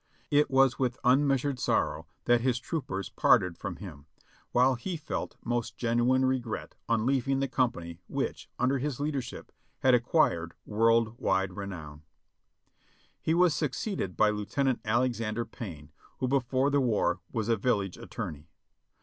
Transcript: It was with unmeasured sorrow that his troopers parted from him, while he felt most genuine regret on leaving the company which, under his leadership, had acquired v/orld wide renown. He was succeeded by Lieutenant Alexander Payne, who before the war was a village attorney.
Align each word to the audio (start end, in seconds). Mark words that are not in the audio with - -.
It 0.31 0.49
was 0.49 0.79
with 0.79 0.97
unmeasured 1.03 1.59
sorrow 1.59 2.07
that 2.25 2.41
his 2.41 2.57
troopers 2.57 3.09
parted 3.09 3.55
from 3.55 3.75
him, 3.75 4.07
while 4.51 4.73
he 4.73 4.97
felt 4.97 5.37
most 5.45 5.77
genuine 5.77 6.25
regret 6.25 6.73
on 6.89 7.05
leaving 7.05 7.39
the 7.39 7.47
company 7.47 7.99
which, 8.07 8.49
under 8.57 8.79
his 8.79 8.99
leadership, 8.99 9.51
had 9.81 9.93
acquired 9.93 10.55
v/orld 10.65 11.19
wide 11.19 11.53
renown. 11.53 12.01
He 13.21 13.35
was 13.35 13.53
succeeded 13.53 14.17
by 14.17 14.31
Lieutenant 14.31 14.81
Alexander 14.83 15.45
Payne, 15.45 15.91
who 16.17 16.27
before 16.27 16.71
the 16.71 16.81
war 16.81 17.19
was 17.31 17.47
a 17.47 17.55
village 17.55 17.95
attorney. 17.95 18.49